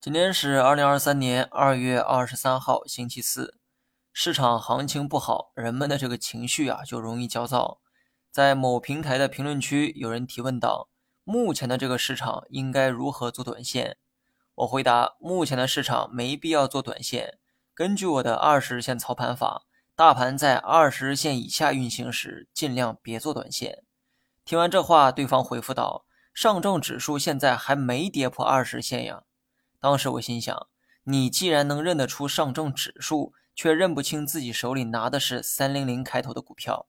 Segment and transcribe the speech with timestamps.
[0.00, 3.58] 今天是二零二三年二月二十三号，星期四。
[4.12, 7.80] 市场行情不好，人们的这个情绪啊就容易焦躁。
[8.30, 10.88] 在某平台的评论区，有人提问道
[11.24, 13.96] ：“目前的这个市场应该如何做短线？”
[14.54, 17.36] 我回答：“目前的市场没必要做短线。
[17.74, 19.64] 根据我的二十日线操盘法，
[19.96, 23.82] 大盘在二十日线以下运行时，尽量别做短线。”
[24.46, 29.24] 听完这话，对方回复道：“上证指数现在还没跌破二十线呀。”
[29.80, 30.66] 当时我心想，
[31.04, 36.86] 你既然能认得出上证指数，却认不清自己手里拿的是三零零开头的股票。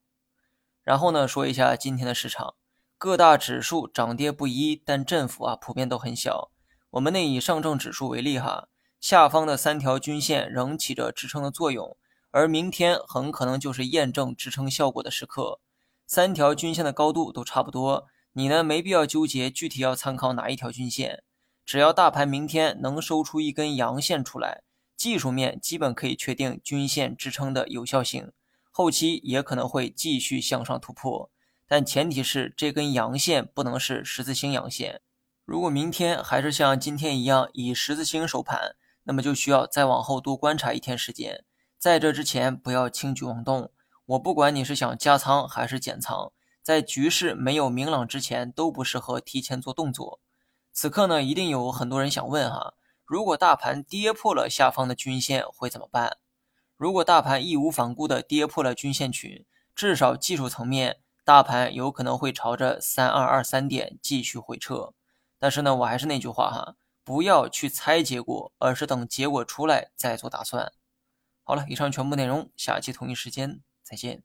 [0.82, 2.54] 然后呢，说一下今天的市场，
[2.98, 6.50] 各大指数涨跌不一，但振幅啊普遍都很小。
[6.90, 8.68] 我们内以上证指数为例哈，
[9.00, 11.96] 下方的三条均线仍起着支撑的作用，
[12.30, 15.60] 而明天很可能就是验证支撑效果的时刻。
[16.06, 21.22] 三条均线的高度都差不多，你呢没必要纠结具体要参考哪一条均线。
[21.70, 24.64] 只要大盘明天能收出一根阳线出来，
[24.96, 28.32] 技术面基本可以确定均线支撑的有效性，
[28.72, 31.30] 后期也可能会继续向上突破，
[31.68, 35.00] 但前提是这根阳线不能是十字星阳线。
[35.44, 38.74] 如果明天还是像今天一样以十字星收盘，
[39.04, 41.44] 那么就需要再往后多观察一天时间，
[41.78, 43.70] 在这之前不要轻举妄动。
[44.06, 46.32] 我不管你是想加仓还是减仓，
[46.64, 50.18] 在局势没有明朗之前都不适合提前做动作。
[50.80, 52.72] 此刻呢，一定有很多人想问哈，
[53.04, 56.16] 如果大盘跌破了下方的均线会怎么办？
[56.78, 64.94] 如果大盘义无反顾的跌破了均线群，至少技术层面，大盘有可能会朝着三二二三点继续回撤。
[65.38, 70.72] 但是呢，我还是那句话哈，不要去猜结果，而是等结果出来再做打算。
[71.42, 74.22] 好了，以上全部内容，下期同一时间再见。